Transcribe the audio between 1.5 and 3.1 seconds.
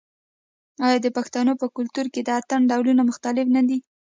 په کلتور کې د اتن ډولونه